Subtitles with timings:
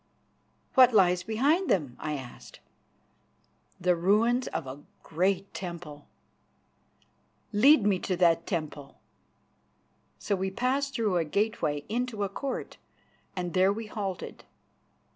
[0.73, 2.59] "What lies behind them?" I asked.
[3.79, 6.07] "The ruins of a great temple."
[7.53, 8.97] "Lead me to that temple."
[10.17, 12.77] So we passed through a gateway into a court,
[13.35, 14.43] and there we halted.